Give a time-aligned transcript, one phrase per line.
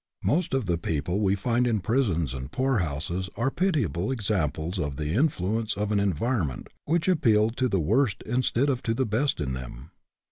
[0.23, 4.95] Most of the people we find in prisons and poor houses are pitiable examples of
[4.95, 9.39] the influence of an environment which appealed to the worst instead of to the best
[9.39, 9.91] in them.